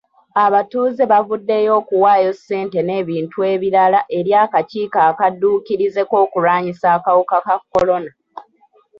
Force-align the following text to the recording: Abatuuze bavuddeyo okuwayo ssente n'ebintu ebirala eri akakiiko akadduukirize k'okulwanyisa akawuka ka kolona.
Abatuuze 0.45 1.03
bavuddeyo 1.11 1.71
okuwayo 1.81 2.29
ssente 2.37 2.79
n'ebintu 2.83 3.37
ebirala 3.53 3.99
eri 4.17 4.31
akakiiko 4.43 4.97
akadduukirize 5.09 6.01
k'okulwanyisa 6.09 6.85
akawuka 6.97 7.37
ka 7.45 7.55
kolona. 7.71 8.11